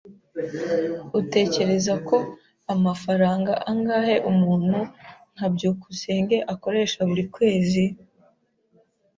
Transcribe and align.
Utekereza 1.19 1.93
ko 2.07 2.17
amafaranga 2.73 3.51
angahe 3.71 4.15
umuntu 4.31 4.79
nka 5.33 5.47
byukusenge 5.53 6.37
akoresha 6.53 6.99
buri 7.09 7.23
kwezi? 7.35 7.85